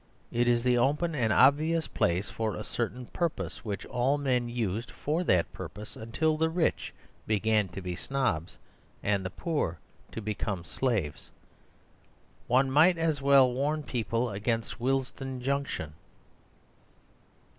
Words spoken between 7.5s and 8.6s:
to be snobs